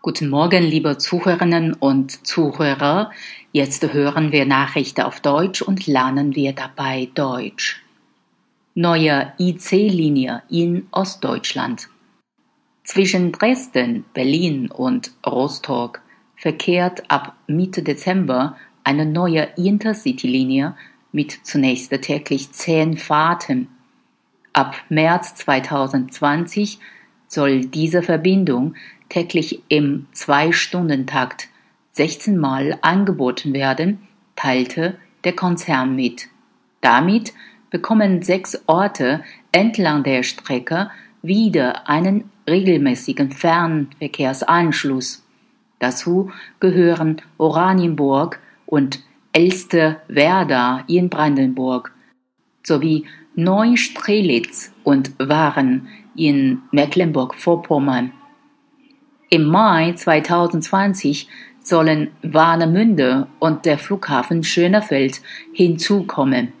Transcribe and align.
Guten 0.00 0.28
Morgen, 0.28 0.62
liebe 0.62 0.96
Zuhörerinnen 0.96 1.72
und 1.72 2.24
Zuhörer. 2.24 3.10
Jetzt 3.50 3.92
hören 3.92 4.30
wir 4.30 4.46
Nachrichten 4.46 5.00
auf 5.00 5.18
Deutsch 5.18 5.60
und 5.60 5.88
lernen 5.88 6.36
wir 6.36 6.52
dabei 6.52 7.08
Deutsch. 7.16 7.82
Neue 8.76 9.32
IC-Linie 9.40 10.44
in 10.48 10.86
Ostdeutschland. 10.92 11.88
Zwischen 12.84 13.32
Dresden, 13.32 14.04
Berlin 14.14 14.70
und 14.70 15.10
Rostock 15.26 16.00
verkehrt 16.36 17.10
ab 17.10 17.34
Mitte 17.48 17.82
Dezember 17.82 18.56
eine 18.84 19.04
neue 19.04 19.48
Intercity-Linie 19.56 20.76
mit 21.10 21.32
zunächst 21.42 21.90
täglich 21.90 22.52
zehn 22.52 22.96
Fahrten. 22.96 23.66
Ab 24.52 24.76
März 24.90 25.34
2020 25.34 26.78
soll 27.28 27.66
diese 27.66 28.02
Verbindung 28.02 28.74
täglich 29.08 29.62
im 29.68 30.06
Zwei-Stunden-Takt 30.12 31.48
16 31.92 32.36
Mal 32.36 32.78
angeboten 32.82 33.54
werden, 33.54 34.00
teilte 34.36 34.96
der 35.24 35.34
Konzern 35.34 35.94
mit. 35.94 36.28
Damit 36.80 37.32
bekommen 37.70 38.22
sechs 38.22 38.62
Orte 38.66 39.22
entlang 39.52 40.02
der 40.02 40.22
Strecke 40.22 40.90
wieder 41.22 41.88
einen 41.88 42.30
regelmäßigen 42.48 43.30
Fernverkehrsanschluss. 43.30 45.24
Dazu 45.78 46.30
gehören 46.60 47.20
Oranienburg 47.36 48.40
und 48.66 49.00
Elsterwerda 49.32 50.84
in 50.88 51.08
Brandenburg 51.08 51.92
sowie 52.62 53.06
Neustrelitz 53.38 54.72
und 54.82 55.12
Waren 55.20 55.86
in 56.16 56.62
Mecklenburg-Vorpommern. 56.72 58.12
Im 59.30 59.44
Mai 59.44 59.92
2020 59.92 61.28
sollen 61.62 62.10
Warnemünde 62.22 63.28
und 63.38 63.64
der 63.64 63.78
Flughafen 63.78 64.42
Schönefeld 64.42 65.20
hinzukommen 65.52 66.52